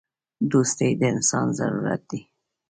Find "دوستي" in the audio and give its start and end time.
0.51-0.89